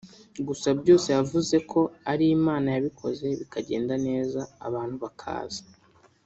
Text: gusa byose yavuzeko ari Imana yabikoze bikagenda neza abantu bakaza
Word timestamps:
gusa 0.47 0.67
byose 0.79 1.07
yavuzeko 1.15 1.77
ari 2.11 2.25
Imana 2.37 2.67
yabikoze 2.75 3.27
bikagenda 3.39 3.93
neza 4.07 4.39
abantu 4.67 4.95
bakaza 5.03 5.61